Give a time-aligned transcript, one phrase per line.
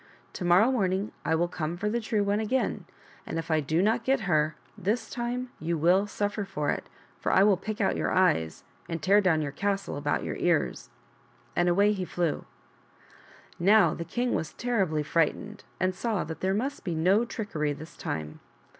[0.33, 2.85] To morrow morning I will come for the true one again,
[3.27, 6.89] and if I do not get her this time you will suffer for it,
[7.19, 10.89] for I will pick out your eyes and tear down your castle about your ears!"
[11.55, 12.45] And away he flew.
[12.45, 12.45] And
[13.67, 17.95] now the king was terribly frightened, and saw that there must be no trickery this
[17.95, 18.39] time.